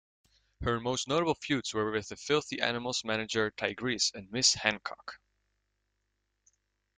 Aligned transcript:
Her 0.63 0.79
most 0.79 1.07
notable 1.07 1.35
feuds 1.35 1.75
were 1.75 1.91
with 1.91 2.09
The 2.09 2.15
Filthy 2.15 2.59
Animals' 2.59 3.03
manager 3.05 3.51
Tygress 3.51 4.11
and 4.15 4.31
Miss 4.31 4.55
Hancock. 4.55 5.19